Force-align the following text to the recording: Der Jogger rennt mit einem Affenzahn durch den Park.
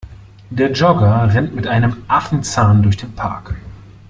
Der 0.49 0.71
Jogger 0.71 1.31
rennt 1.31 1.53
mit 1.53 1.67
einem 1.67 1.97
Affenzahn 2.07 2.81
durch 2.81 2.97
den 2.97 3.13
Park. 3.13 3.53